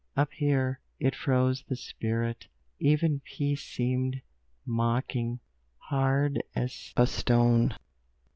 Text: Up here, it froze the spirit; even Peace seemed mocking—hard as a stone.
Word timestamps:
Up 0.17 0.33
here, 0.33 0.79
it 0.99 1.13
froze 1.13 1.63
the 1.69 1.75
spirit; 1.75 2.47
even 2.79 3.19
Peace 3.23 3.61
seemed 3.61 4.23
mocking—hard 4.65 6.41
as 6.55 6.91
a 6.97 7.05
stone. 7.05 7.75